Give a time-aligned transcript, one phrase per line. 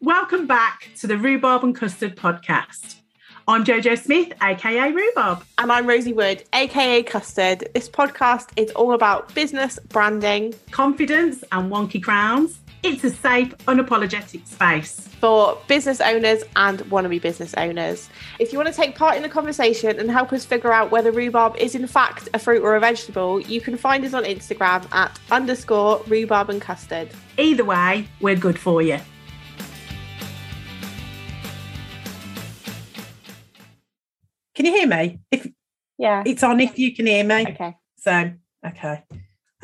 [0.00, 3.00] Welcome back to the Rhubarb and Custard podcast.
[3.48, 5.42] I'm Jojo Smith, aka Rhubarb.
[5.58, 7.68] And I'm Rosie Wood, aka Custard.
[7.74, 12.60] This podcast is all about business, branding, confidence, and wonky crowns.
[12.84, 18.08] It's a safe, unapologetic space for business owners and wannabe business owners.
[18.38, 21.10] If you want to take part in the conversation and help us figure out whether
[21.10, 24.86] rhubarb is in fact a fruit or a vegetable, you can find us on Instagram
[24.94, 27.08] at underscore rhubarb and custard.
[27.36, 29.00] Either way, we're good for you.
[34.58, 35.20] Can you hear me?
[35.30, 35.46] If
[35.98, 36.58] yeah, it's on.
[36.58, 37.76] If you can hear me, okay.
[37.96, 38.32] So
[38.66, 39.04] okay.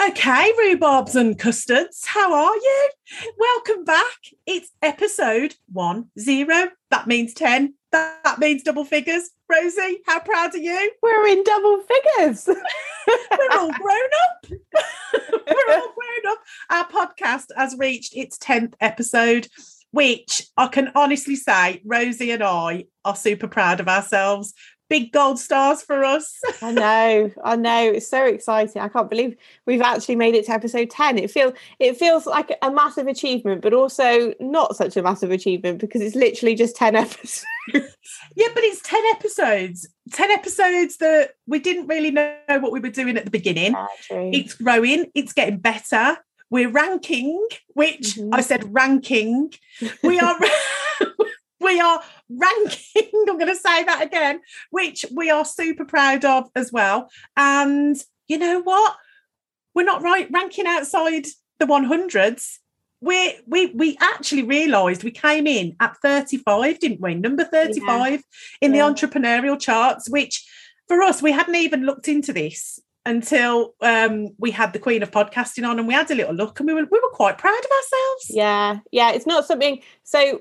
[0.01, 2.91] Okay, rhubarbs and custards, how are you?
[3.37, 4.19] Welcome back.
[4.47, 6.69] It's episode one zero.
[6.93, 7.75] That means 10.
[7.91, 9.31] That means double figures.
[9.51, 10.93] Rosie, how proud are you?
[11.03, 12.49] We're in double figures.
[13.09, 14.47] We're all grown up.
[15.13, 16.39] We're all grown up.
[16.71, 19.49] Our podcast has reached its 10th episode,
[19.91, 24.55] which I can honestly say, Rosie and I are super proud of ourselves
[24.95, 26.41] big gold stars for us.
[26.63, 27.91] I know, I know.
[27.91, 28.81] It's so exciting.
[28.81, 29.37] I can't believe
[29.67, 31.19] we've actually made it to episode 10.
[31.19, 35.81] It feels it feels like a massive achievement, but also not such a massive achievement
[35.81, 37.45] because it's literally just 10 episodes.
[37.73, 39.89] yeah, but it's 10 episodes.
[40.13, 43.73] 10 episodes that we didn't really know what we were doing at the beginning.
[43.73, 46.19] Yeah, it's growing, it's getting better.
[46.51, 48.33] We're ranking, which mm-hmm.
[48.33, 49.53] I said ranking.
[50.05, 50.39] We are
[51.61, 56.49] we are ranking, I'm going to say that again, which we are super proud of
[56.55, 57.11] as well.
[57.37, 57.97] And
[58.29, 58.97] you know what?
[59.75, 61.27] We're not right ranking outside
[61.59, 62.59] the 100s.
[63.01, 67.15] We we we actually realised we came in at 35, didn't we?
[67.15, 68.19] Number 35 yeah.
[68.63, 68.89] in yeah.
[68.89, 70.47] the entrepreneurial charts, which
[70.89, 75.11] for us we hadn't even looked into this until um, we had the Queen of
[75.11, 77.59] Podcasting on, and we had a little look, and we were we were quite proud
[77.59, 78.31] of ourselves.
[78.31, 79.13] Yeah, yeah.
[79.13, 79.83] It's not something.
[80.05, 80.41] So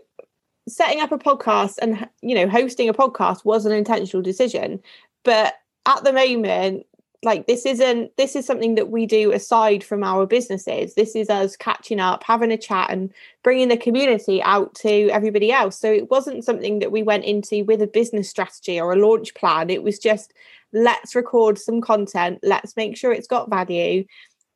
[0.68, 4.82] setting up a podcast and you know hosting a podcast was an intentional decision.
[5.24, 5.56] But
[5.86, 6.86] at the moment
[7.24, 10.96] like this isn't this is something that we do aside from our businesses.
[10.96, 13.12] This is us catching up having a chat and
[13.44, 15.80] bringing the community out to everybody else.
[15.80, 19.34] So it wasn't something that we went into with a business strategy or a launch
[19.36, 19.70] plan.
[19.70, 20.34] It was just
[20.74, 22.40] let's record some content.
[22.44, 24.06] Let's make sure it's got value.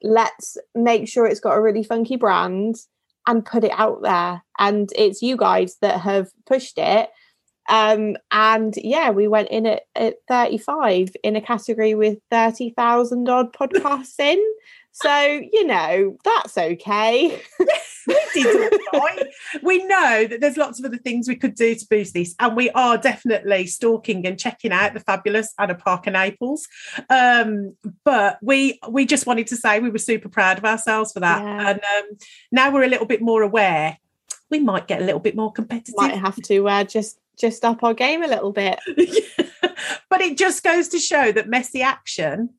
[0.04, 2.76] Let's make sure it's got a really funky brand
[3.28, 4.42] and put it out there.
[4.58, 7.10] And it's you guys that have pushed it.
[7.70, 13.54] Um, and yeah, we went in at, at 35 in a category with 30,000 odd
[13.54, 14.42] podcasts in.
[15.02, 17.40] So, you know, that's okay.
[18.08, 18.74] we did.
[19.62, 22.56] We know that there's lots of other things we could do to boost this, and
[22.56, 26.68] we are definitely stalking and checking out the fabulous Anna Parker Naples.
[27.12, 31.20] Um, but we we just wanted to say we were super proud of ourselves for
[31.20, 31.70] that, yeah.
[31.70, 32.18] and um,
[32.52, 34.00] now we're a little bit more aware.
[34.50, 35.96] We might get a little bit more competitive.
[35.98, 38.80] Might have to uh, just just up our game a little bit.
[40.10, 42.50] but it just goes to show that messy action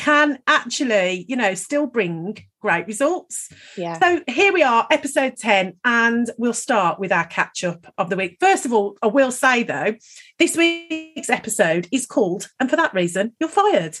[0.00, 3.52] can actually, you know, still bring great results.
[3.76, 4.00] Yeah.
[4.00, 8.16] So here we are, episode 10, and we'll start with our catch up of the
[8.16, 8.38] week.
[8.40, 9.94] First of all, I will say though,
[10.38, 13.98] this week's episode is called, and for that reason, you're fired.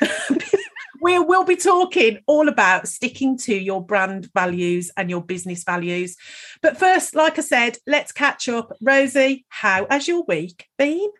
[1.00, 6.16] we will be talking all about sticking to your brand values and your business values.
[6.60, 8.72] But first, like I said, let's catch up.
[8.82, 11.10] Rosie, how has your week been?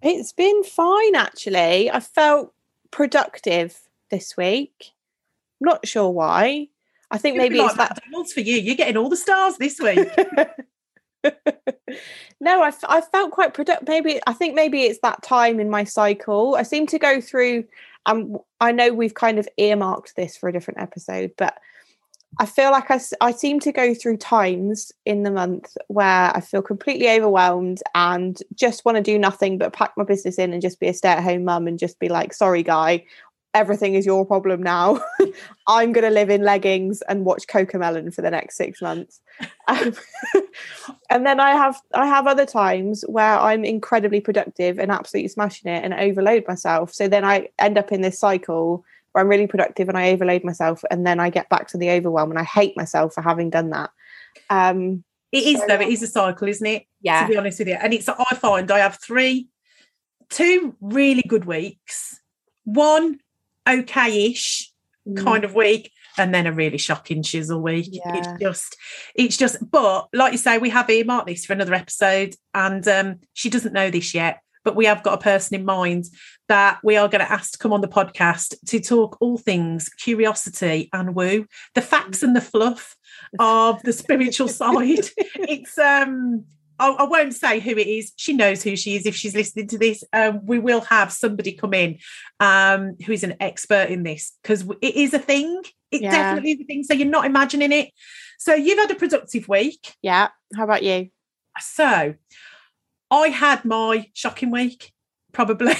[0.00, 1.90] It's been fine, actually.
[1.90, 2.54] I felt
[2.94, 3.76] productive
[4.12, 4.92] this week.
[5.60, 6.68] I'm not sure why.
[7.10, 8.56] I think maybe like it's that McDonald's for you.
[8.56, 10.08] You're getting all the stars this week.
[12.40, 13.88] no, I, I felt quite productive.
[13.88, 16.54] Maybe I think maybe it's that time in my cycle.
[16.54, 17.64] I seem to go through.
[18.06, 21.58] Um, I know we've kind of earmarked this for a different episode, but
[22.38, 26.40] I feel like I, I seem to go through times in the month where I
[26.40, 30.62] feel completely overwhelmed and just want to do nothing but pack my business in and
[30.62, 33.04] just be a stay at home mum and just be like, sorry, guy,
[33.54, 35.00] everything is your problem now.
[35.68, 39.20] I'm going to live in leggings and watch Cocomelon for the next six months.
[39.66, 39.94] Um,
[41.08, 45.72] and then I have I have other times where I'm incredibly productive and absolutely smashing
[45.72, 46.92] it and overload myself.
[46.92, 50.42] So then I end up in this cycle where I'm really productive and I overload
[50.42, 53.48] myself, and then I get back to the overwhelm and I hate myself for having
[53.48, 53.90] done that.
[54.50, 56.86] Um, it is so, though; it is a cycle, isn't it?
[57.00, 57.22] Yeah.
[57.22, 59.48] To be honest with you, and it's I find I have three,
[60.30, 62.20] two really good weeks,
[62.64, 63.20] one
[63.68, 64.72] okay-ish
[65.08, 65.22] mm.
[65.22, 67.88] kind of week, and then a really shocking chisel week.
[67.92, 68.16] Yeah.
[68.16, 68.76] It's just,
[69.14, 69.70] it's just.
[69.70, 73.72] But like you say, we have earmarked this for another episode, and um, she doesn't
[73.72, 76.06] know this yet but we have got a person in mind
[76.48, 79.88] that we are going to ask to come on the podcast to talk all things
[79.88, 82.96] curiosity and woo, the facts and the fluff
[83.38, 85.08] of the spiritual side.
[85.16, 86.44] It's um
[86.78, 88.12] I, I, won't say who it is.
[88.16, 90.02] She knows who she is if she's listening to this.
[90.12, 91.98] Um, we will have somebody come in
[92.40, 95.62] um, who is an expert in this because it is a thing.
[95.92, 96.10] It yeah.
[96.10, 96.82] definitely is a thing.
[96.82, 97.90] So you're not imagining it.
[98.38, 99.94] So you've had a productive week.
[100.02, 100.28] Yeah.
[100.56, 101.10] How about you?
[101.60, 102.14] So
[103.10, 104.92] I had my shocking week
[105.34, 105.74] probably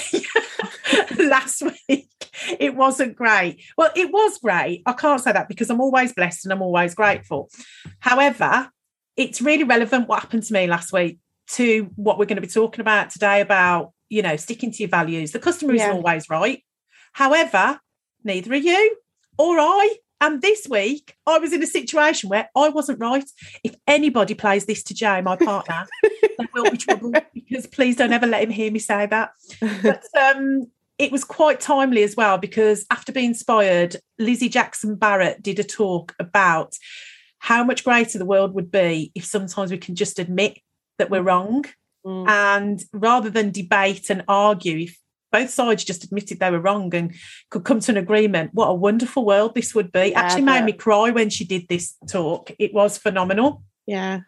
[1.17, 2.09] last week.
[2.59, 3.63] It wasn't great.
[3.77, 4.83] Well, it was great.
[4.85, 7.49] I can't say that because I'm always blessed and I'm always grateful.
[7.99, 8.69] However,
[9.17, 12.47] it's really relevant what happened to me last week to what we're going to be
[12.47, 15.31] talking about today about, you know, sticking to your values.
[15.31, 15.83] The customer yeah.
[15.83, 16.63] isn't always right.
[17.13, 17.79] However,
[18.23, 18.97] neither are you
[19.37, 19.95] or I.
[20.21, 23.29] And this week, I was in a situation where I wasn't right.
[23.63, 25.85] If anybody plays this to Jay, my partner,
[26.37, 29.31] there will be trouble because please don't ever let him hear me say that.
[29.83, 30.67] But um,
[30.97, 35.63] it was quite timely as well because after being inspired, Lizzie Jackson Barrett did a
[35.63, 36.75] talk about
[37.39, 40.59] how much greater the world would be if sometimes we can just admit
[40.97, 41.65] that we're wrong.
[42.05, 42.27] Mm.
[42.27, 44.97] And rather than debate and argue, if
[45.35, 47.13] both sides just admitted they were wrong and
[47.49, 50.11] could come to an agreement, what a wonderful world this would be.
[50.11, 52.51] Yeah, Actually made me cry when she did this talk.
[52.57, 53.61] It was phenomenal.
[53.85, 54.21] Yeah.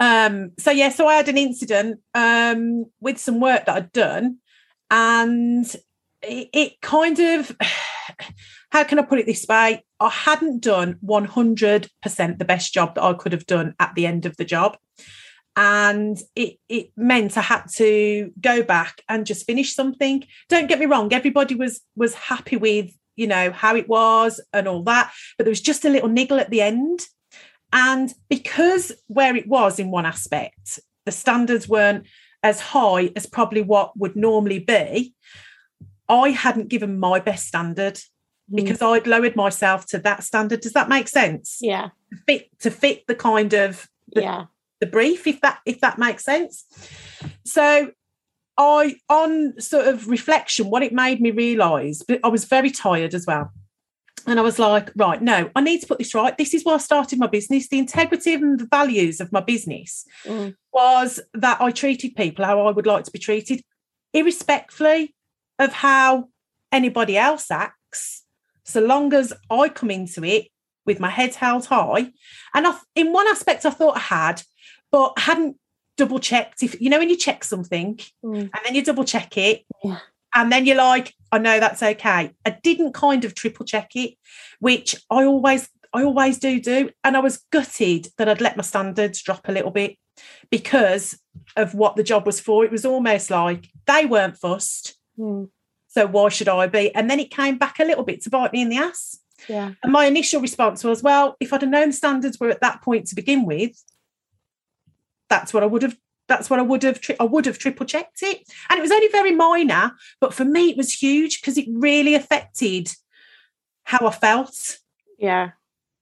[0.00, 4.38] Um, so yeah, so I had an incident um, with some work that I'd done,
[4.90, 5.66] and
[6.22, 7.54] it, it kind of
[8.70, 9.84] how can I put it this way?
[10.00, 14.24] I hadn't done 100% the best job that I could have done at the end
[14.24, 14.78] of the job.
[15.54, 20.24] And it, it meant I had to go back and just finish something.
[20.48, 24.66] Don't get me wrong, everybody was was happy with, you know, how it was and
[24.66, 27.00] all that, but there was just a little niggle at the end.
[27.72, 32.06] And because where it was in one aspect, the standards weren't
[32.42, 35.14] as high as probably what would normally be,
[36.08, 38.00] I hadn't given my best standard.
[38.50, 38.56] Mm.
[38.56, 40.60] because I'd lowered myself to that standard.
[40.60, 41.58] Does that make sense?
[41.60, 41.90] Yeah.
[42.10, 44.44] To fit to fit the kind of the, yeah
[44.82, 46.66] the brief, if that if that makes sense.
[47.46, 47.92] So
[48.58, 53.14] I on sort of reflection, what it made me realise, but I was very tired
[53.14, 53.52] as well.
[54.26, 56.36] And I was like, right, no, I need to put this right.
[56.36, 57.68] This is why I started my business.
[57.68, 60.54] The integrity and the values of my business mm.
[60.72, 63.62] was that I treated people how I would like to be treated,
[64.12, 65.14] irrespectfully
[65.58, 66.28] of how
[66.70, 68.24] anybody else acts
[68.64, 70.48] so long as I come into it
[70.86, 72.12] with my head held high.
[72.54, 74.42] And I, in one aspect, I thought I had,
[74.92, 75.56] but hadn't
[75.96, 76.62] double checked.
[76.62, 78.40] If you know, when you check something mm.
[78.40, 79.98] and then you double check it, yeah.
[80.34, 82.30] and then you're like, I know that's okay.
[82.46, 84.14] I didn't kind of triple check it,
[84.60, 86.90] which I always, I always do do.
[87.02, 89.96] And I was gutted that I'd let my standards drop a little bit
[90.50, 91.18] because
[91.56, 92.64] of what the job was for.
[92.64, 94.94] It was almost like they weren't fussed.
[95.18, 95.48] Mm.
[95.88, 96.94] So why should I be?
[96.94, 99.18] And then it came back a little bit to bite me in the ass.
[99.48, 99.72] Yeah.
[99.82, 103.08] And my initial response was, well, if I'd have known standards were at that point
[103.08, 103.72] to begin with,
[105.32, 105.96] that's what I would have.
[106.28, 107.00] That's what I would have.
[107.00, 110.44] Tri- I would have triple checked it, and it was only very minor, but for
[110.44, 112.92] me it was huge because it really affected
[113.84, 114.78] how I felt.
[115.18, 115.52] Yeah.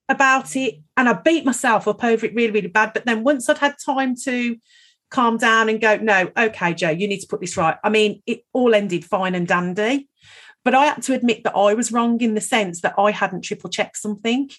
[0.09, 2.91] About it, and I beat myself up over it really, really bad.
[2.93, 4.57] But then once I'd had time to
[5.09, 7.77] calm down and go, no, okay, Joe, you need to put this right.
[7.81, 10.09] I mean, it all ended fine and dandy.
[10.65, 13.41] But I had to admit that I was wrong in the sense that I hadn't
[13.41, 14.49] triple checked something.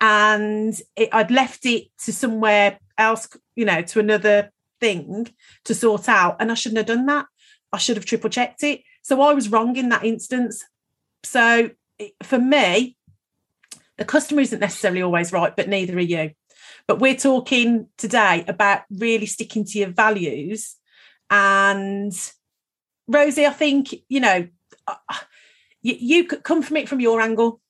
[0.00, 5.28] And it, I'd left it to somewhere else, you know, to another thing
[5.64, 6.36] to sort out.
[6.40, 7.26] And I shouldn't have done that.
[7.72, 8.82] I should have triple checked it.
[9.02, 10.64] So I was wrong in that instance.
[11.22, 11.70] So
[12.22, 12.96] for me,
[13.96, 16.32] the customer isn't necessarily always right, but neither are you.
[16.86, 20.76] But we're talking today about really sticking to your values.
[21.30, 22.12] And
[23.06, 24.48] Rosie, I think, you know,
[24.86, 24.94] uh,
[25.82, 27.60] you, you could come from it from your angle.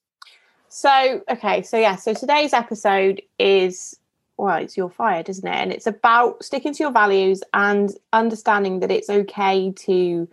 [0.68, 1.62] So, okay.
[1.62, 1.96] So, yeah.
[1.96, 3.96] So today's episode is,
[4.36, 5.54] well, it's You're Fired, isn't it?
[5.54, 10.28] And it's about sticking to your values and understanding that it's okay to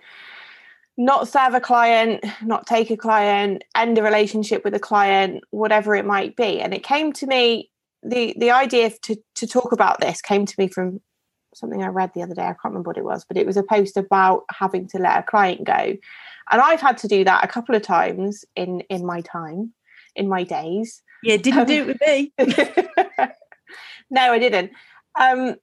[0.98, 5.96] not serve a client, not take a client, end a relationship with a client, whatever
[5.96, 6.60] it might be.
[6.60, 7.70] And it came to me
[8.04, 11.00] the the idea to to talk about this came to me from
[11.54, 12.44] something I read the other day.
[12.44, 15.20] I can't remember what it was, but it was a post about having to let
[15.20, 15.74] a client go.
[16.52, 19.74] And I've had to do that a couple of times in in my time,
[20.16, 21.02] in my days.
[21.24, 22.34] Yeah, didn't um, do it with me.
[24.10, 24.72] no, I didn't.
[25.20, 25.56] Um,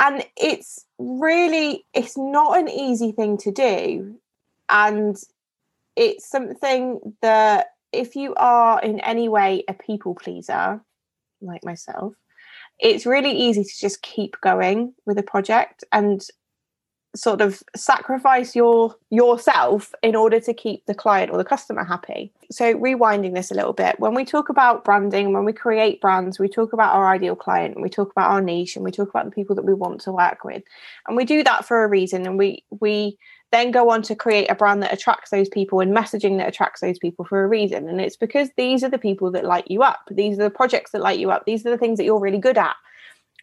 [0.00, 4.16] and it's really it's not an easy thing to do.
[4.68, 5.16] And
[5.96, 10.80] it's something that if you are in any way a people pleaser,
[11.40, 12.14] like myself,
[12.80, 15.84] it's really easy to just keep going with a project.
[15.92, 16.26] And
[17.14, 22.32] sort of sacrifice your yourself in order to keep the client or the customer happy.
[22.50, 26.38] So rewinding this a little bit when we talk about branding when we create brands
[26.38, 29.08] we talk about our ideal client and we talk about our niche and we talk
[29.08, 30.62] about the people that we want to work with.
[31.06, 33.16] And we do that for a reason and we we
[33.52, 36.80] then go on to create a brand that attracts those people and messaging that attracts
[36.80, 37.88] those people for a reason.
[37.88, 40.00] And it's because these are the people that light you up.
[40.10, 41.44] These are the projects that light you up.
[41.46, 42.74] These are the things that you're really good at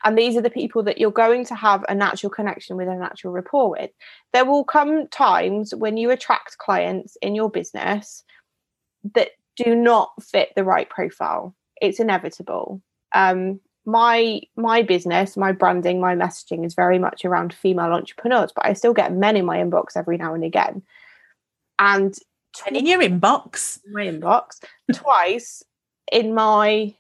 [0.04, 2.96] and these are the people that you're going to have a natural connection with a
[2.96, 3.92] natural rapport with.
[4.34, 8.24] There will come times when you attract clients in your business
[9.16, 11.56] that do not fit the right profile.
[11.82, 12.82] It's inevitable.
[13.14, 18.64] Um, my my business my branding my messaging is very much around female entrepreneurs but
[18.64, 20.84] i still get men in my inbox every now and again.
[21.80, 22.16] And,
[22.68, 23.80] and in your inbox?
[23.92, 25.64] My inbox twice
[26.12, 26.94] in my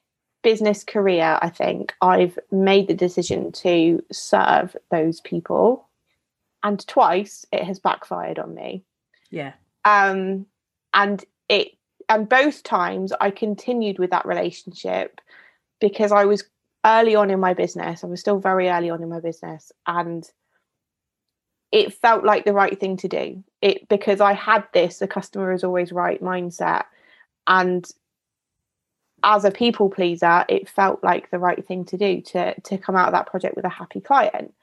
[0.43, 5.88] business career, I think I've made the decision to serve those people.
[6.63, 8.83] And twice it has backfired on me.
[9.29, 9.53] Yeah.
[9.86, 10.45] Um,
[10.93, 11.71] and it
[12.10, 15.21] and both times I continued with that relationship
[15.79, 16.43] because I was
[16.86, 18.03] early on in my business.
[18.03, 20.29] I was still very early on in my business and
[21.71, 23.43] it felt like the right thing to do.
[23.62, 26.83] It because I had this the customer is always right mindset
[27.48, 27.89] and
[29.23, 32.95] as a people pleaser, it felt like the right thing to do to to come
[32.95, 34.53] out of that project with a happy client.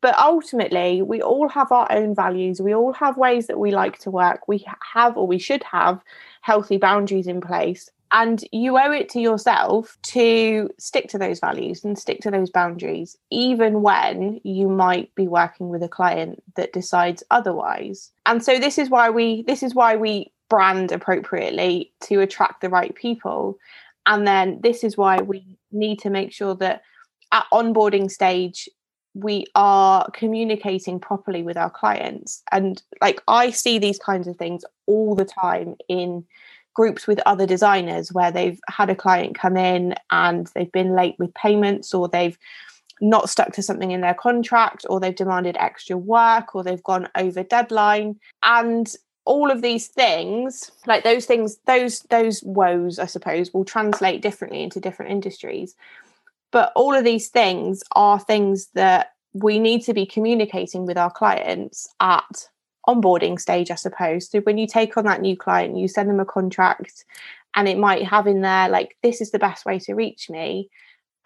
[0.00, 2.60] But ultimately, we all have our own values.
[2.60, 4.46] We all have ways that we like to work.
[4.46, 6.00] We have, or we should have,
[6.40, 7.90] healthy boundaries in place.
[8.10, 12.48] And you owe it to yourself to stick to those values and stick to those
[12.48, 18.10] boundaries, even when you might be working with a client that decides otherwise.
[18.24, 22.70] And so this is why we this is why we brand appropriately to attract the
[22.70, 23.58] right people
[24.08, 26.82] and then this is why we need to make sure that
[27.30, 28.68] at onboarding stage,
[29.14, 32.42] we are communicating properly with our clients.
[32.50, 36.24] And like I see these kinds of things all the time in
[36.74, 41.16] groups with other designers where they've had a client come in and they've been late
[41.18, 42.38] with payments or they've
[43.00, 47.08] not stuck to something in their contract or they've demanded extra work or they've gone
[47.14, 48.94] over deadline and
[49.28, 54.62] all of these things like those things those those woes i suppose will translate differently
[54.62, 55.76] into different industries.
[56.50, 61.10] But all of these things are things that we need to be communicating with our
[61.10, 62.48] clients at
[62.88, 64.30] onboarding stage i suppose.
[64.30, 67.04] So when you take on that new client you send them a contract
[67.54, 70.70] and it might have in there like this is the best way to reach me.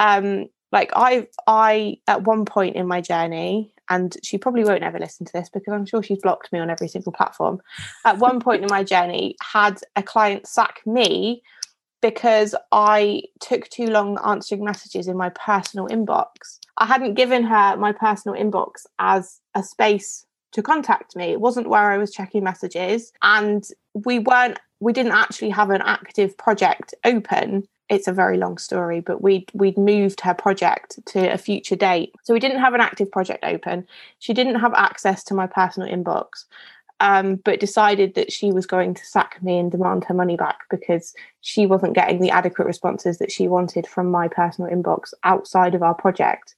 [0.01, 4.99] Um like i i at one point in my journey and she probably won't ever
[4.99, 7.61] listen to this because I'm sure she's blocked me on every single platform.
[8.07, 11.43] At one point in my journey, had a client sack me
[12.01, 16.59] because I took too long answering messages in my personal inbox.
[16.79, 21.27] I hadn't given her my personal inbox as a space to contact me.
[21.27, 24.59] It wasn't where I was checking messages, and we weren't.
[24.81, 29.51] We didn't actually have an active project open it's a very long story, but we'd
[29.53, 32.15] we'd moved her project to a future date.
[32.23, 33.87] So we didn't have an active project open.
[34.19, 36.47] She didn't have access to my personal inbox.
[37.01, 40.61] Um, but decided that she was going to sack me and demand her money back
[40.71, 45.75] because she wasn't getting the adequate responses that she wanted from my personal inbox outside
[45.75, 46.55] of our project.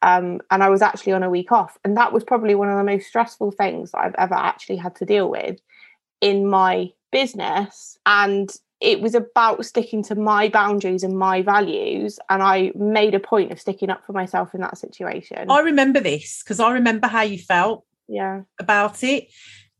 [0.00, 1.76] Um, and I was actually on a week off.
[1.84, 5.04] And that was probably one of the most stressful things I've ever actually had to
[5.04, 5.60] deal with
[6.22, 7.98] in my business.
[8.06, 8.50] And
[8.82, 13.52] it was about sticking to my boundaries and my values and i made a point
[13.52, 15.50] of sticking up for myself in that situation.
[15.50, 18.42] I remember this because i remember how you felt yeah.
[18.58, 19.28] about it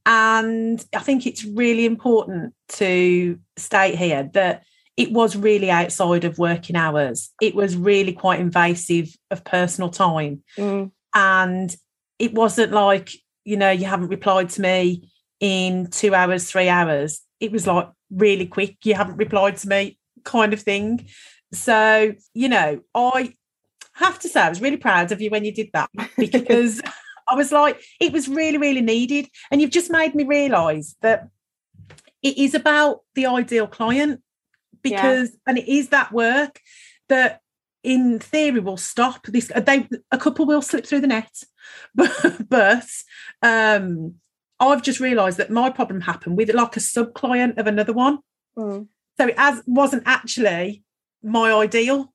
[0.06, 4.62] and i think it's really important to state here that
[4.96, 7.30] it was really outside of working hours.
[7.40, 10.42] It was really quite invasive of personal time.
[10.58, 10.92] Mm.
[11.14, 11.74] and
[12.18, 13.10] it wasn't like
[13.44, 17.20] you know you haven't replied to me in two hours three hours.
[17.40, 21.06] It was like really quick, you haven't replied to me, kind of thing.
[21.52, 23.34] So, you know, I
[23.94, 26.80] have to say, I was really proud of you when you did that because
[27.28, 29.28] I was like, it was really, really needed.
[29.50, 31.28] And you've just made me realize that
[32.22, 34.22] it is about the ideal client
[34.82, 35.36] because, yeah.
[35.46, 36.60] and it is that work
[37.08, 37.40] that
[37.82, 39.50] in theory will stop this.
[39.54, 41.32] They, a couple will slip through the net,
[41.94, 42.86] but, but
[43.42, 44.14] um,
[44.62, 48.20] I've just realised that my problem happened with like a sub client of another one.
[48.56, 48.86] Mm.
[49.18, 50.84] So it as wasn't actually
[51.22, 52.12] my ideal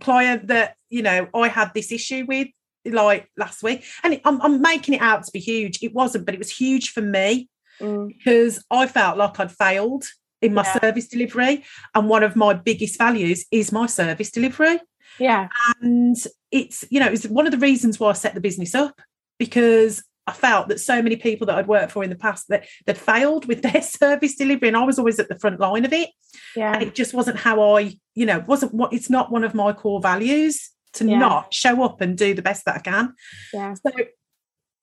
[0.00, 2.48] client that you know I had this issue with
[2.84, 5.82] like last week, and it, I'm, I'm making it out to be huge.
[5.82, 7.48] It wasn't, but it was huge for me
[7.80, 8.08] mm.
[8.08, 10.04] because I felt like I'd failed
[10.42, 10.78] in my yeah.
[10.80, 14.78] service delivery, and one of my biggest values is my service delivery.
[15.18, 15.48] Yeah,
[15.80, 16.16] and
[16.52, 19.00] it's you know it's one of the reasons why I set the business up
[19.38, 22.66] because I felt that so many people that I'd worked for in the past that
[22.86, 25.92] that failed with their service delivery, and I was always at the front line of
[25.92, 26.10] it.
[26.54, 26.72] Yeah.
[26.72, 29.72] And it just wasn't how I, you know, wasn't what it's not one of my
[29.72, 31.18] core values to Yeah.
[31.18, 33.14] not show up and do the best that I can.
[33.52, 33.74] Yeah.
[33.74, 33.92] So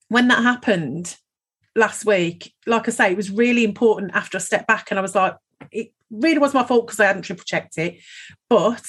[0.08, 1.16] when that happened
[1.76, 5.02] last week, like I say, it was really important after I stepped back and I
[5.02, 5.36] was like,
[5.70, 7.98] it really was my fault because I hadn't triple checked it.
[8.48, 8.84] But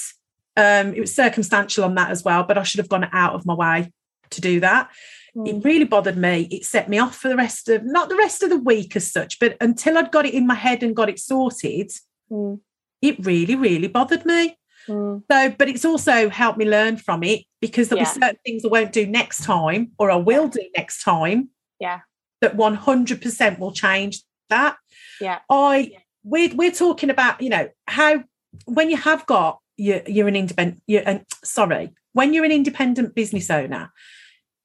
[0.55, 2.43] um, it was circumstantial on that as well.
[2.43, 3.91] But I should have gone out of my way
[4.31, 4.89] to do that.
[5.35, 5.47] Mm.
[5.47, 6.47] It really bothered me.
[6.51, 9.11] It set me off for the rest of not the rest of the week as
[9.11, 11.91] such, but until I'd got it in my head and got it sorted,
[12.31, 12.59] Mm.
[13.01, 14.57] it really, really bothered me.
[14.87, 15.23] Mm.
[15.29, 18.13] So, but it's also helped me learn from it because there'll Yeah.
[18.13, 21.49] be certain things I won't do next time or I will do next time.
[21.79, 21.99] Yeah.
[22.41, 24.77] That 100% will change that.
[25.19, 25.39] Yeah.
[25.49, 25.91] I
[26.23, 28.23] we're we're talking about, you know, how
[28.65, 33.13] when you have got you're, you're an independent you're an, sorry, when you're an independent
[33.13, 33.91] business owner,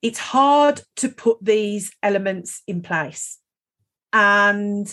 [0.02, 3.38] it's hard to put these elements in place.
[4.12, 4.92] And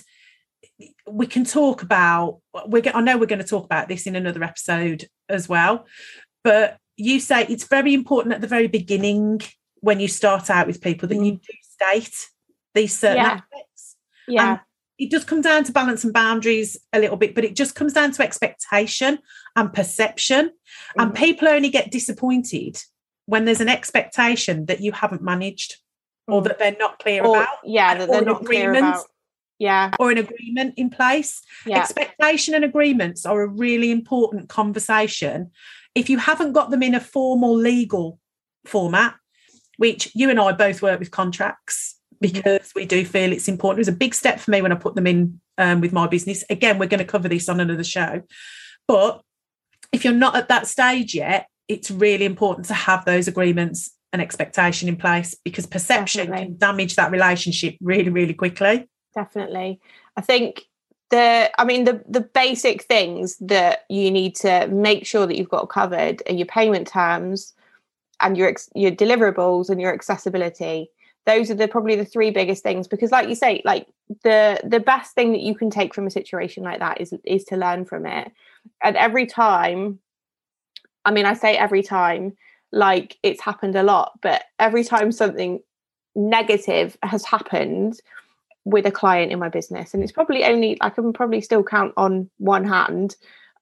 [1.07, 4.15] we can talk about we're go- I know we're going to talk about this in
[4.15, 5.85] another episode as well
[6.43, 9.41] but you say it's very important at the very beginning
[9.79, 12.27] when you start out with people that you do state
[12.75, 13.31] these certain Yeah.
[13.41, 13.95] aspects
[14.27, 14.49] Yeah.
[14.51, 14.59] And
[14.99, 17.93] it does come down to balance and boundaries a little bit but it just comes
[17.93, 19.17] down to expectation
[19.55, 20.51] and perception
[20.97, 21.15] and Mhm.
[21.15, 22.77] people only get disappointed
[23.27, 25.77] when there's an expectation that you haven't managed
[26.27, 26.45] or Mm.
[26.45, 29.05] that they're not clear Or- about yeah, that or they're not clear about.
[29.59, 29.91] Yeah.
[29.99, 31.79] or an agreement in place Yeah.
[31.79, 35.51] expectation and agreements are a really important conversation
[35.95, 38.19] if you haven't got them in a formal legal
[38.65, 39.15] format
[39.77, 43.85] which you and i both work with contracts because we do feel it's important it
[43.87, 46.43] was a big step for me when i put them in um, with my business
[46.51, 48.21] again we're going to cover this on another show
[48.87, 49.21] but
[49.91, 54.21] if you're not at that stage yet it's really important to have those agreements and
[54.21, 56.45] expectation in place because perception Definitely.
[56.45, 58.87] can damage that relationship really really quickly.
[59.13, 59.79] Definitely.
[60.15, 60.63] I think
[61.09, 65.47] the i mean the the basic things that you need to make sure that you've
[65.47, 67.53] got covered are your payment terms
[68.19, 70.89] and your ex- your deliverables and your accessibility.
[71.25, 73.87] Those are the probably the three biggest things because like you say like
[74.23, 77.43] the the best thing that you can take from a situation like that is is
[77.45, 78.31] to learn from it.
[78.83, 79.99] And every time
[81.07, 82.33] i mean i say every time
[82.71, 85.59] like it's happened a lot but every time something
[86.15, 87.99] negative has happened
[88.65, 91.93] with a client in my business and it's probably only i can probably still count
[91.97, 93.15] on one hand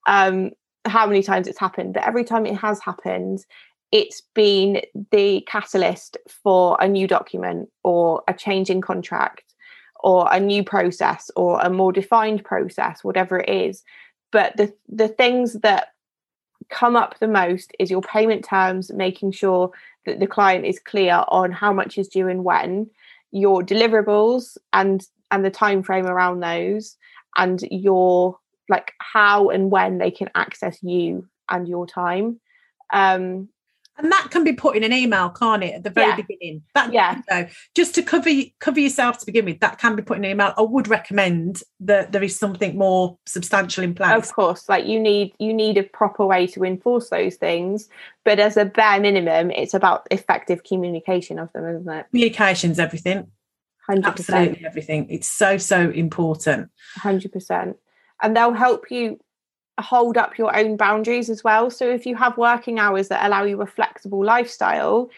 [0.08, 0.52] um
[0.86, 3.46] how many times it's happened but every time it has happened
[3.92, 4.82] it's been
[5.12, 9.56] the catalyst for a new document or a change in contract
[10.06, 13.84] or a new process or a more defined process whatever it is.
[14.32, 15.90] But the the things that
[16.70, 19.72] come up the most is your payment terms making sure
[20.06, 22.89] that the client is clear on how much is due and when
[23.32, 26.98] your deliverables and and the time frame around those
[27.38, 28.38] and your
[28.70, 32.39] like how and when they can access you and your time.
[32.94, 33.50] Um
[33.98, 36.16] And that can be put in an email, can't it, at the very Yeah.
[36.18, 36.64] beginning?
[36.74, 37.16] That Yeah.
[37.16, 38.30] you know, just to cover
[38.60, 40.54] cover yourself to begin with, that can be put in an email.
[40.58, 44.12] I would recommend that there is something more substantial in place.
[44.12, 47.88] of course like you need you need a proper way to enforce those things
[48.24, 53.28] but as a bare minimum it's about effective communication of them isn't it Communication's everything.
[53.90, 55.08] 100% Absolutely everything.
[55.12, 56.70] It's so, so important.
[57.00, 57.76] 100%
[58.24, 59.20] and they'll help you
[59.80, 61.70] hold up your own boundaries as well.
[61.70, 65.10] So if you have working hours that allow you a flexible lifestyle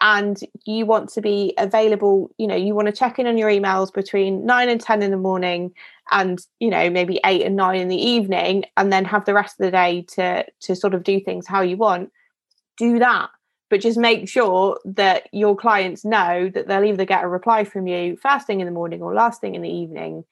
[0.00, 3.50] and you want to be available you know you want to check in on your
[3.50, 5.70] emails between 9 and 10 in the morning
[6.10, 9.60] and you know maybe 8 and 9 in the evening and then have the rest
[9.60, 12.10] of the day to to sort of do things how you want
[12.76, 13.30] do that.
[13.70, 17.86] But just make sure that your clients know that they'll either get a reply from
[17.86, 20.24] you first thing in the morning or last thing in the evening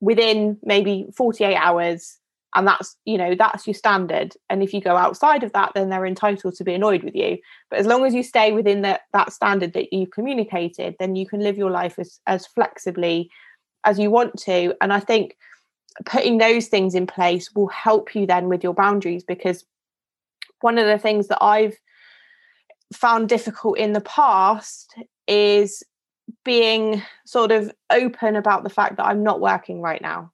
[0.00, 2.18] within maybe 48 hours
[2.56, 4.34] and that's you know that's your standard.
[4.50, 7.38] And if you go outside of that then they're entitled to be annoyed with you.
[7.70, 11.26] But as long as you stay within that that standard that you've communicated then you
[11.26, 13.30] can live your life as as flexibly
[13.84, 14.74] as you want to.
[14.80, 15.36] And i think
[16.04, 19.64] putting those things in place will help you then with your boundaries because
[20.60, 21.76] one of the things that i've
[22.92, 24.94] found difficult in the past
[25.26, 25.82] is
[26.44, 30.30] being sort of open about the fact that i'm not working right now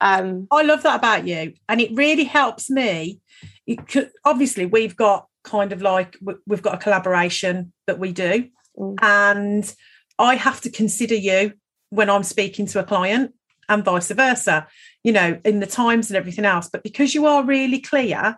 [0.00, 1.54] um I love that about you.
[1.68, 3.20] And it really helps me.
[3.66, 8.12] It could, obviously, we've got kind of like, we- we've got a collaboration that we
[8.12, 8.48] do.
[8.76, 8.98] Mm.
[9.02, 9.74] And
[10.18, 11.54] I have to consider you
[11.90, 13.34] when I'm speaking to a client
[13.68, 14.66] and vice versa,
[15.04, 16.68] you know, in the times and everything else.
[16.70, 18.36] But because you are really clear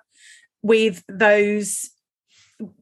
[0.62, 1.90] with those,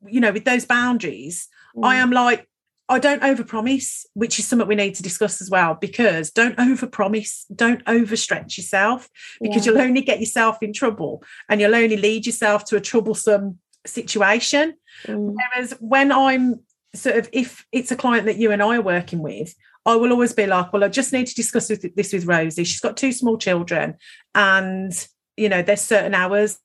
[0.07, 1.49] you know, with those boundaries,
[1.83, 2.49] I mm, am like,
[2.91, 5.75] I don't overpromise, which is something we need to discuss as well.
[5.81, 9.09] Because don't overpromise, don't overstretch yourself,
[9.41, 9.73] because yeah.
[9.73, 14.75] you'll only get yourself in trouble, and you'll only lead yourself to a troublesome situation.
[15.07, 15.35] Mm.
[15.37, 16.61] Whereas when I'm
[16.95, 19.55] sort of, if it's a client that you and I are working with,
[19.87, 22.65] I will always be like, well, I just need to discuss this with Rosie.
[22.65, 23.95] She's got two small children,
[24.35, 24.93] and
[25.37, 26.59] you know, there's certain hours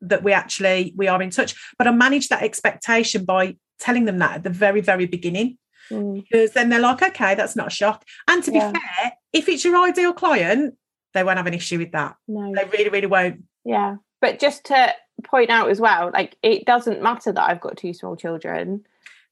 [0.00, 1.54] that we actually we are in touch.
[1.78, 5.58] But I manage that expectation by telling them that at the very, very beginning.
[5.90, 6.24] Mm.
[6.30, 8.04] Because then they're like, okay, that's not a shock.
[8.28, 8.72] And to yeah.
[8.72, 10.74] be fair, if it's your ideal client,
[11.14, 12.16] they won't have an issue with that.
[12.28, 12.52] No.
[12.54, 13.44] They really, really won't.
[13.64, 13.96] Yeah.
[14.20, 14.94] But just to
[15.24, 18.84] point out as well, like it doesn't matter that I've got two small children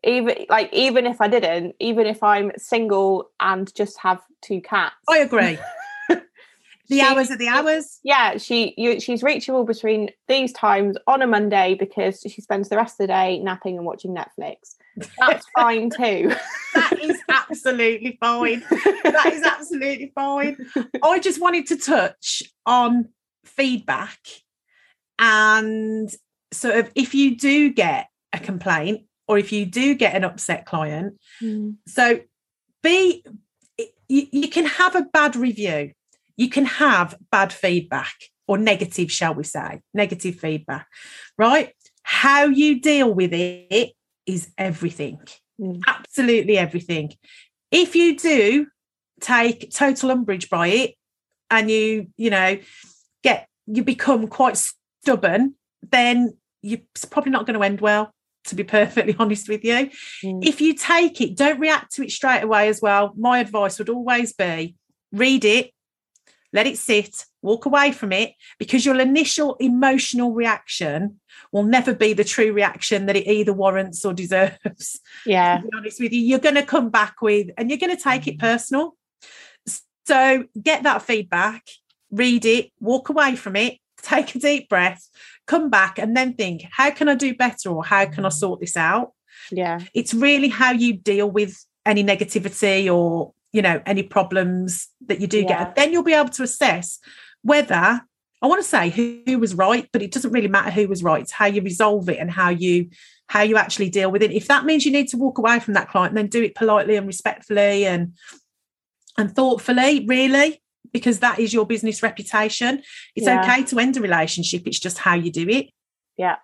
[0.04, 4.94] even like even if I didn't, even if I'm single and just have two cats.
[5.08, 5.58] I agree.
[6.88, 7.99] the she, hours are the hours.
[8.03, 12.77] Yeah, she you, she's reachable between these times on a Monday because she spends the
[12.77, 14.77] rest of the day napping and watching Netflix.
[15.18, 16.33] That's fine too.
[16.75, 18.64] that is absolutely fine.
[19.05, 20.57] That is absolutely fine.
[21.03, 23.09] I just wanted to touch on
[23.44, 24.18] feedback
[25.18, 26.14] and
[26.53, 30.66] sort of if you do get a complaint or if you do get an upset
[30.66, 31.18] client.
[31.42, 31.77] Mm.
[31.87, 32.20] So
[32.83, 33.25] be
[34.09, 35.92] you, you can have a bad review,
[36.37, 38.14] you can have bad feedback
[38.47, 40.87] or negative, shall we say, negative feedback,
[41.38, 41.73] right?
[42.03, 43.92] How you deal with it
[44.27, 45.20] is everything,
[45.61, 45.81] mm.
[45.87, 47.12] absolutely everything.
[47.70, 48.66] If you do
[49.20, 50.94] take total umbrage by it
[51.51, 52.59] and you, you know,
[53.23, 54.59] get you become quite
[55.03, 55.55] stubborn,
[55.90, 58.12] then you're probably not going to end well
[58.44, 59.90] to be perfectly honest with you.
[60.25, 60.44] Mm.
[60.44, 63.12] If you take it, don't react to it straight away as well.
[63.16, 64.77] My advice would always be
[65.12, 65.70] read it,
[66.54, 71.20] let it sit, walk away from it, because your initial emotional reaction
[71.52, 75.00] will never be the true reaction that it either warrants or deserves.
[75.26, 75.58] Yeah.
[75.58, 78.02] To be honest with you, you're going to come back with, and you're going to
[78.02, 78.40] take it mm.
[78.40, 78.96] personal.
[80.06, 81.64] So get that feedback,
[82.10, 85.08] read it, walk away from it, take a deep breath,
[85.46, 88.32] come back and then think, how can I do better or how can I mm.
[88.32, 89.12] sort this out?
[89.50, 89.80] Yeah.
[89.94, 95.26] It's really how you deal with any negativity or, you know, any problems that you
[95.26, 95.64] do yeah.
[95.64, 95.76] get.
[95.76, 96.98] Then you'll be able to assess
[97.42, 98.02] whether
[98.42, 101.02] I want to say who, who, was right, but it doesn't really matter who was
[101.02, 101.22] right.
[101.22, 102.90] It's how you resolve it and how you
[103.26, 104.32] how you actually deal with it.
[104.32, 106.96] If that means you need to walk away from that client, then do it politely
[106.96, 108.14] and respectfully and
[109.16, 110.60] and thoughtfully, really
[110.92, 112.82] because that is your business reputation.
[113.14, 113.42] It's yeah.
[113.42, 115.70] okay to end a relationship, it's just how you do it.
[116.16, 116.36] Yeah.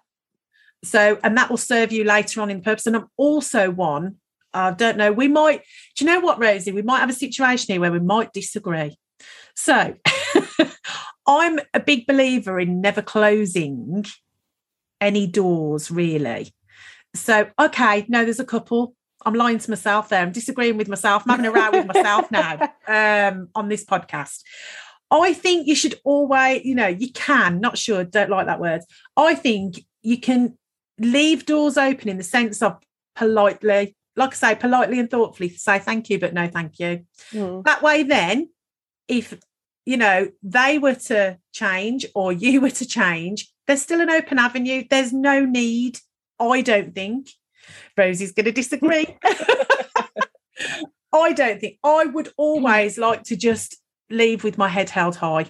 [0.82, 2.86] So, and that will serve you later on in the purpose.
[2.86, 4.16] And I'm also one,
[4.52, 5.62] I don't know, we might,
[5.96, 6.72] do you know what, Rosie?
[6.72, 8.96] We might have a situation here where we might disagree.
[9.54, 9.94] So,
[11.26, 14.04] I'm a big believer in never closing
[15.00, 16.52] any doors, really.
[17.14, 18.94] So, okay, no, there's a couple.
[19.24, 20.22] I'm lying to myself there.
[20.22, 21.22] I'm disagreeing with myself.
[21.24, 24.40] I'm having a row with myself now um, on this podcast.
[25.10, 28.82] I think you should always, you know, you can, not sure, don't like that word.
[29.16, 30.56] I think you can
[30.98, 32.78] leave doors open in the sense of
[33.16, 37.06] politely, like I say, politely and thoughtfully say thank you, but no thank you.
[37.32, 37.64] Mm.
[37.64, 38.50] That way, then,
[39.08, 39.36] if
[39.86, 44.38] you know they were to change or you were to change, there's still an open
[44.38, 44.84] avenue.
[44.88, 45.98] There's no need,
[46.38, 47.30] I don't think,
[47.96, 49.16] Rosie's going to disagree.
[51.12, 53.76] I don't think I would always like to just
[54.10, 55.46] leave with my head held high.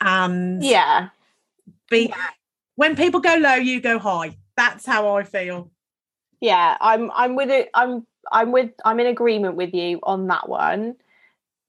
[0.00, 1.08] And yeah,
[1.90, 2.28] be yeah.
[2.76, 4.36] when people go low, you go high.
[4.56, 5.71] That's how I feel.
[6.42, 7.70] Yeah, I'm I'm with it.
[7.72, 10.96] I'm I'm with I'm in agreement with you on that one.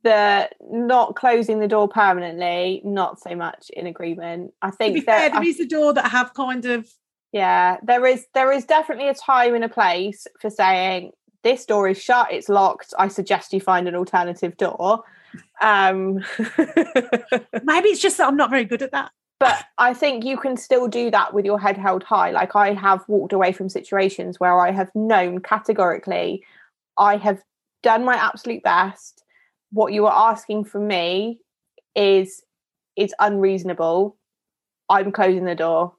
[0.02, 4.52] The not closing the door permanently, not so much in agreement.
[4.64, 6.90] I think that fair, there I, is a door that have kind of
[7.32, 11.12] yeah, there is there is definitely a time and a place for saying
[11.44, 12.96] this door is shut, it's locked.
[12.98, 15.04] I suggest you find an alternative door.
[15.62, 16.16] Um
[17.64, 19.12] maybe it's just that I'm not very good at that.
[19.44, 22.32] But I think you can still do that with your head held high.
[22.32, 26.44] Like I have walked away from situations where I have known categorically
[26.98, 27.42] I have
[27.82, 29.24] done my absolute best.
[29.72, 31.40] What you are asking from me
[31.96, 32.44] is
[32.96, 34.18] is unreasonable.
[34.90, 35.94] I'm closing the door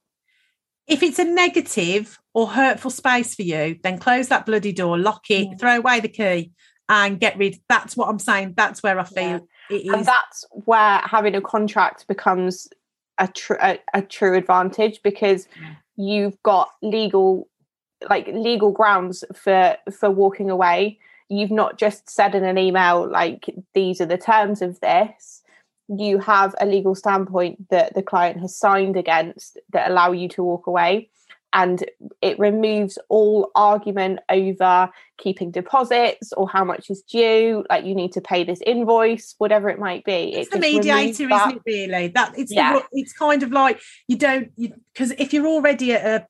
[0.86, 5.30] if it's a negative or hurtful space for you, then close that bloody door, lock
[5.30, 6.52] it, throw away the key,
[6.88, 7.56] and get rid.
[7.68, 8.54] That's what I'm saying.
[8.56, 9.76] That's where I feel yeah.
[9.76, 9.92] it is.
[9.92, 12.68] And that's where having a contract becomes
[13.18, 15.74] a, tr- a, a true advantage because yeah.
[15.96, 17.48] you've got legal
[18.10, 20.98] like legal grounds for for walking away.
[21.28, 25.42] You've not just said in an email like these are the terms of this.
[25.88, 30.42] You have a legal standpoint that the client has signed against that allow you to
[30.42, 31.10] walk away
[31.54, 31.84] and
[32.20, 38.12] it removes all argument over keeping deposits or how much is due like you need
[38.12, 40.34] to pay this invoice whatever it might be.
[40.34, 42.08] It's the mediator isn't it really?
[42.08, 42.74] That it's yeah.
[42.74, 44.50] the, it's kind of like you don't
[44.92, 46.26] because if you're already at a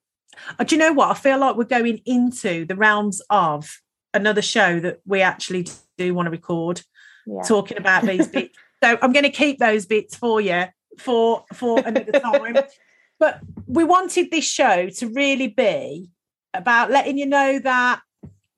[0.59, 1.11] uh, do you know what?
[1.11, 3.81] I feel like we're going into the realms of
[4.13, 6.83] another show that we actually do want to record
[7.27, 7.43] yeah.
[7.43, 8.57] talking about these bits.
[8.83, 10.65] So i'm going to keep those bits for you
[10.99, 12.57] for for another time
[13.25, 16.11] but we wanted this show to really be
[16.53, 18.03] about letting you know that,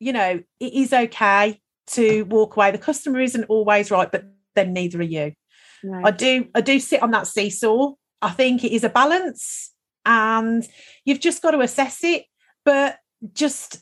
[0.00, 1.60] you know, it is okay
[1.92, 2.72] to walk away.
[2.72, 4.24] The customer isn't always right, but
[4.56, 5.34] then neither are you.
[6.04, 7.92] I do I do sit on that seesaw.
[8.20, 9.72] I think it is a balance
[10.04, 10.66] and
[11.04, 12.24] you've just got to assess it,
[12.64, 12.98] but
[13.32, 13.80] just,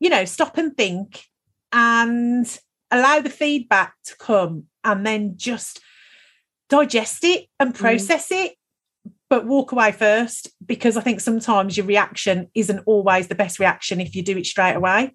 [0.00, 1.24] you know, stop and think
[1.72, 2.58] and
[2.90, 5.80] allow the feedback to come and then just
[6.70, 7.78] digest it and mm.
[7.78, 8.46] process mm.
[8.46, 8.54] it
[9.28, 14.00] but walk away first because I think sometimes your reaction isn't always the best reaction
[14.00, 15.14] if you do it straight away.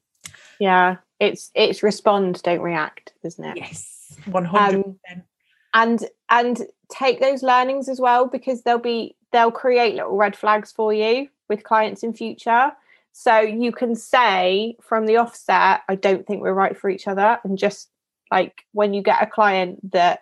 [0.59, 3.57] Yeah, it's it's respond, don't react, isn't it?
[3.57, 5.25] Yes, one hundred um, percent.
[5.73, 10.71] And and take those learnings as well because they'll be they'll create little red flags
[10.71, 12.71] for you with clients in future.
[13.13, 17.39] So you can say from the offset, I don't think we're right for each other,
[17.43, 17.89] and just
[18.29, 20.19] like when you get a client that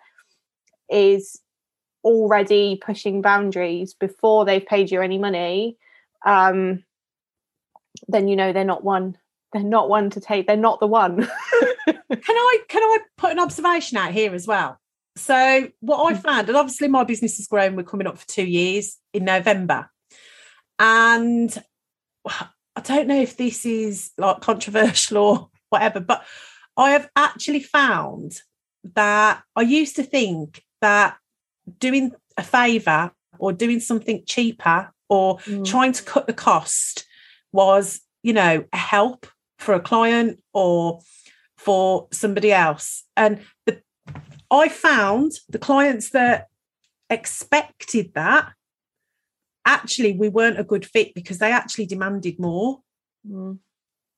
[0.88, 1.40] is
[2.04, 5.76] already pushing boundaries before they've paid you any money,
[6.24, 6.84] um,
[8.08, 9.16] then you know they're not one.
[9.52, 10.46] They're not one to take.
[10.46, 11.16] They're not the one.
[11.86, 14.78] can I can I put an observation out here as well?
[15.16, 16.22] So what I mm.
[16.22, 17.76] found, and obviously my business has grown.
[17.76, 19.90] We're coming up for two years in November,
[20.78, 21.56] and
[22.76, 26.24] I don't know if this is like controversial or whatever, but
[26.76, 28.40] I have actually found
[28.94, 31.16] that I used to think that
[31.78, 35.64] doing a favor or doing something cheaper or mm.
[35.64, 37.06] trying to cut the cost
[37.52, 39.26] was, you know, a help
[39.58, 41.00] for a client or
[41.58, 43.04] for somebody else.
[43.16, 43.82] And the,
[44.50, 46.46] I found the clients that
[47.10, 48.52] expected that
[49.66, 52.80] actually we weren't a good fit because they actually demanded more.
[53.28, 53.58] Mm.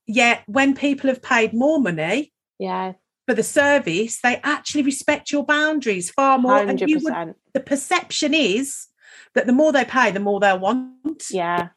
[0.07, 2.93] Yet when people have paid more money, yeah,
[3.33, 6.53] for the service, they actually respect your boundaries far more.
[6.53, 6.68] 100%.
[6.68, 8.88] And you would, the perception is
[9.35, 11.31] that the more they pay, the more they'll want.
[11.31, 11.71] Yeah.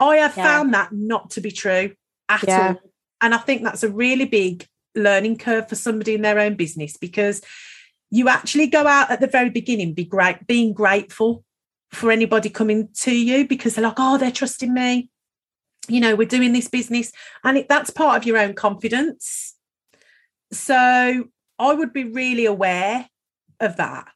[0.00, 0.42] I have yeah.
[0.42, 1.94] found that not to be true
[2.28, 2.74] at yeah.
[2.82, 2.90] all.
[3.20, 6.96] And I think that's a really big learning curve for somebody in their own business
[6.96, 7.40] because
[8.10, 11.44] you actually go out at the very beginning, be great, being grateful
[11.92, 15.08] for anybody coming to you because they're like, oh, they're trusting me.
[15.86, 17.12] You know, we're doing this business.
[17.44, 19.54] And it, that's part of your own confidence.
[20.52, 23.08] So I would be really aware
[23.60, 24.08] of that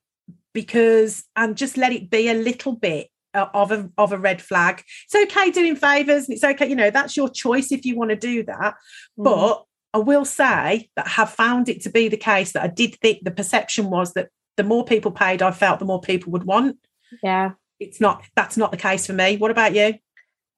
[0.53, 4.83] because and just let it be a little bit of a of a red flag.
[5.07, 8.11] It's okay doing favors and it's okay, you know, that's your choice if you want
[8.11, 8.75] to do that.
[9.19, 9.25] Mm.
[9.25, 12.69] But I will say that I have found it to be the case that I
[12.69, 16.33] did think the perception was that the more people paid, I felt the more people
[16.33, 16.79] would want.
[17.23, 17.53] Yeah.
[17.81, 19.37] It's not that's not the case for me.
[19.37, 19.95] What about you?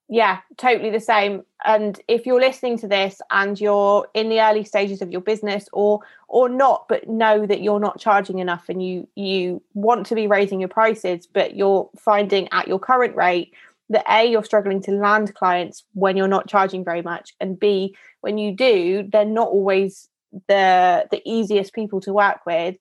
[0.09, 1.43] Yeah totally the same.
[1.65, 5.67] And if you're listening to this and you're in the early stages of your business
[5.73, 10.15] or or not but know that you're not charging enough and you you want to
[10.15, 13.53] be raising your prices but you're finding at your current rate
[13.89, 17.95] that a you're struggling to land clients when you're not charging very much and b
[18.21, 20.09] when you do they're not always
[20.47, 22.77] the the easiest people to work with.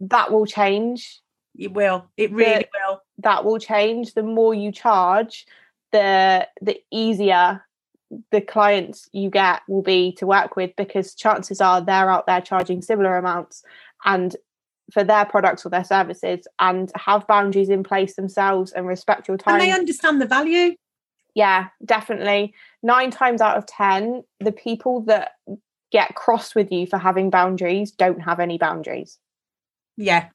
[0.00, 1.20] That will change.
[1.56, 2.06] It will.
[2.16, 3.00] It really the, will.
[3.18, 4.14] That will change.
[4.14, 5.46] The more you charge
[5.92, 7.62] the the easier
[8.30, 12.40] the clients you get will be to work with because chances are they're out there
[12.40, 13.64] charging similar amounts
[14.04, 14.36] and
[14.92, 19.36] for their products or their services and have boundaries in place themselves and respect your
[19.36, 19.54] time.
[19.54, 20.76] And they understand the value.
[21.34, 22.54] Yeah, definitely.
[22.82, 25.32] Nine times out of 10, the people that
[25.90, 29.18] get cross with you for having boundaries don't have any boundaries.
[29.96, 30.28] Yeah.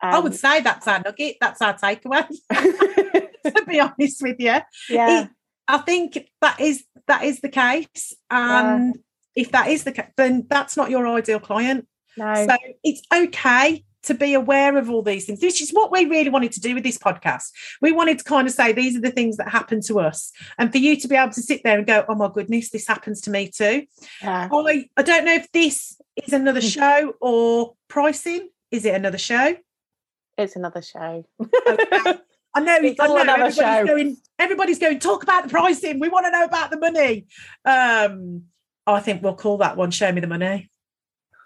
[0.00, 1.36] Um, I would um, say that's our nugget.
[1.40, 2.26] That's our takeaway.
[3.46, 4.58] to be honest with you.
[4.88, 5.22] Yeah.
[5.22, 5.30] It,
[5.68, 8.14] I think that is that is the case.
[8.30, 8.94] And
[9.34, 9.42] yeah.
[9.42, 11.86] if that is the case, then that's not your ideal client.
[12.16, 12.46] No.
[12.46, 15.40] So it's okay to be aware of all these things.
[15.40, 17.50] This is what we really wanted to do with this podcast.
[17.82, 20.72] We wanted to kind of say these are the things that happen to us, and
[20.72, 23.20] for you to be able to sit there and go, "Oh my goodness, this happens
[23.22, 23.86] to me too."
[24.22, 24.48] Yeah.
[24.50, 26.72] I I don't know if this is another mm.
[26.72, 28.48] show or pricing.
[28.70, 29.56] Is it another show?
[30.36, 31.24] It's another show.
[31.66, 32.14] okay.
[32.58, 33.86] I know, it's I know everybody's show.
[33.86, 36.00] going, everybody's going, talk about the pricing.
[36.00, 37.26] We want to know about the money.
[37.64, 38.44] Um,
[38.84, 40.68] I think we'll call that one Show Me the Money.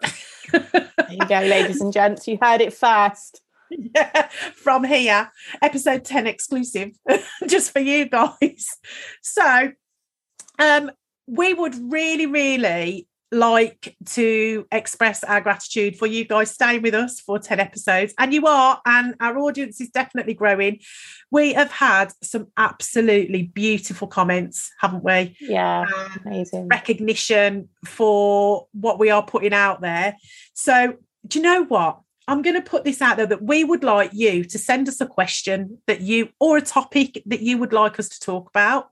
[0.51, 2.27] there you go, ladies and gents.
[2.27, 3.41] You heard it first.
[3.69, 6.91] yeah, from here, episode 10 exclusive,
[7.47, 8.67] just for you guys.
[9.21, 9.71] So,
[10.57, 10.91] um,
[11.27, 17.19] we would really, really like to express our gratitude for you guys staying with us
[17.19, 18.13] for 10 episodes.
[18.17, 20.79] And you are, and our audience is definitely growing.
[21.31, 25.35] We have had some absolutely beautiful comments, haven't we?
[25.39, 25.85] Yeah,
[26.25, 26.67] amazing.
[26.67, 30.15] Recognition for what we are putting out there.
[30.53, 30.95] So,
[31.27, 31.99] do you know what?
[32.27, 35.01] I'm going to put this out there that we would like you to send us
[35.01, 38.87] a question that you or a topic that you would like us to talk about.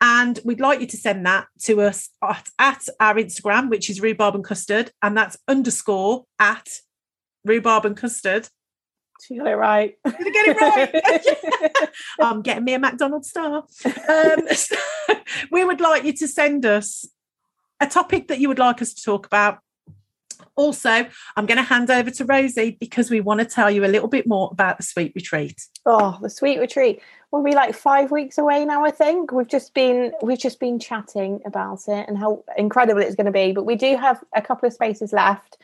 [0.00, 4.00] And we'd like you to send that to us at, at our Instagram, which is
[4.00, 6.68] rhubarb and custard, and that's underscore at
[7.44, 8.48] rhubarb and custard.
[9.22, 9.94] She got it right.
[10.04, 11.88] Did I get it right?
[12.20, 13.64] I'm getting me a McDonald's star.
[13.84, 14.76] Um, so
[15.50, 17.08] we would like you to send us
[17.80, 19.58] a topic that you would like us to talk about.
[20.54, 23.86] Also, I'm going to hand over to Rosie because we want to tell you a
[23.86, 25.66] little bit more about the sweet retreat.
[25.84, 27.00] Oh, the sweet retreat.
[27.30, 29.32] We'll be like five weeks away now, I think.
[29.32, 33.32] We've just been we've just been chatting about it and how incredible it's going to
[33.32, 33.52] be.
[33.52, 35.58] But we do have a couple of spaces left.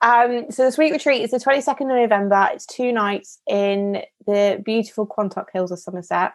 [0.00, 2.48] Um, so the sweet retreat is the 22nd of November.
[2.52, 6.32] It's two nights in the beautiful Quantock Hills of Somerset.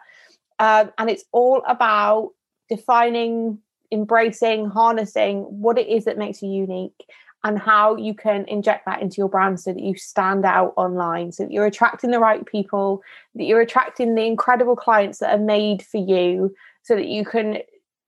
[0.58, 2.30] Um, and it's all about
[2.68, 3.58] defining,
[3.90, 7.06] embracing, harnessing what it is that makes you unique
[7.44, 11.30] and how you can inject that into your brand so that you stand out online,
[11.30, 13.02] so that you're attracting the right people,
[13.34, 17.58] that you're attracting the incredible clients that are made for you, so that you can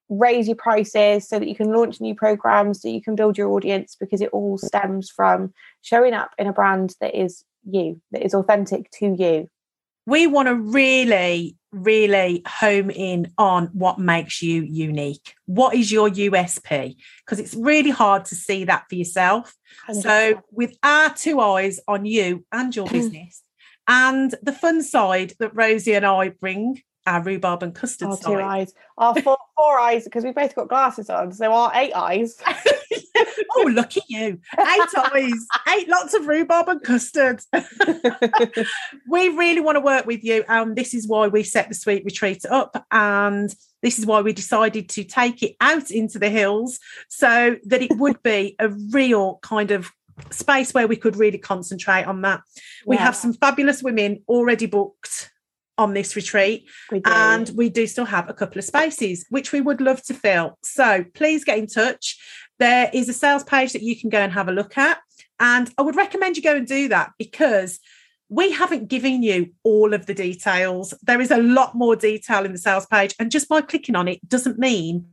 [0.08, 3.50] raise your prices, so that you can launch new programs, so you can build your
[3.50, 8.24] audience, because it all stems from showing up in a brand that is you, that
[8.24, 9.50] is authentic to you.
[10.06, 15.34] We want to really really home in on what makes you unique.
[15.44, 16.96] What is your USP?
[17.24, 19.54] Because it's really hard to see that for yourself.
[19.88, 20.02] 100%.
[20.02, 23.42] So, with our two eyes on you and your business,
[23.88, 28.32] and the fun side that Rosie and I bring, our rhubarb and custard our side.
[28.32, 31.92] two eyes, our four, four eyes, because we both got glasses on, so our eight
[31.92, 32.36] eyes.
[33.56, 34.40] oh, look at you.
[34.58, 37.40] Eight eyes, eight lots of rhubarb and custard.
[39.08, 40.44] we really want to work with you.
[40.48, 42.84] And this is why we set the sweet retreat up.
[42.90, 47.82] And this is why we decided to take it out into the hills so that
[47.82, 49.90] it would be a real kind of
[50.30, 52.40] space where we could really concentrate on that.
[52.86, 55.30] We have some fabulous women already booked
[55.78, 56.66] on this retreat.
[56.90, 60.14] We and we do still have a couple of spaces, which we would love to
[60.14, 60.58] fill.
[60.62, 62.18] So please get in touch.
[62.58, 64.98] There is a sales page that you can go and have a look at.
[65.38, 67.78] And I would recommend you go and do that because
[68.28, 70.94] we haven't given you all of the details.
[71.02, 73.14] There is a lot more detail in the sales page.
[73.18, 75.06] And just by clicking on it doesn't mean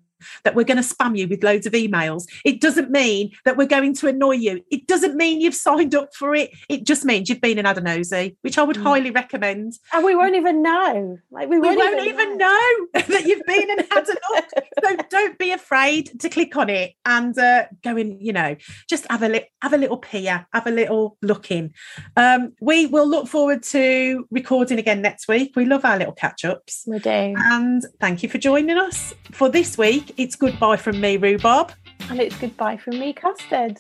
[0.44, 2.26] that we're going to spam you with loads of emails.
[2.46, 4.64] It doesn't mean that we're going to annoy you.
[4.72, 6.52] It doesn't mean you've signed up for it.
[6.70, 8.84] It just means you've been in Adanosy, which I would mm.
[8.84, 9.74] highly recommend.
[9.92, 11.18] And we won't even know.
[11.32, 12.48] Like we won't, we won't even, even know.
[12.48, 13.02] know.
[13.08, 14.46] that you've been and had a look.
[14.84, 18.20] so don't be afraid to click on it and uh, go in.
[18.20, 18.56] You know,
[18.90, 21.74] just have a li- have a little peer, have a little look in.
[22.16, 25.54] Um, we will look forward to recording again next week.
[25.56, 26.84] We love our little catch ups.
[26.88, 27.34] We do.
[27.38, 31.72] And thank you for joining us for this week it's goodbye from me, Rhubarb.
[32.10, 33.80] And it's goodbye from me, Custard.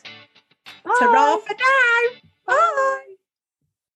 [0.83, 0.95] Bye.
[0.99, 2.19] Ta-ra for now.
[2.47, 2.53] Bye.
[2.53, 2.99] Bye.